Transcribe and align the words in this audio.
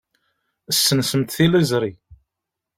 Ssensemt 0.75 1.33
tiliẓri. 1.35 1.91